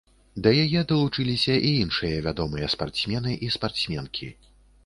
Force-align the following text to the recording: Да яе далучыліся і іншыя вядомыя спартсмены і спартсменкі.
Да 0.45 0.53
яе 0.63 0.81
далучыліся 0.91 1.57
і 1.71 1.75
іншыя 1.83 2.23
вядомыя 2.29 2.73
спартсмены 2.75 3.37
і 3.49 3.51
спартсменкі. 3.59 4.27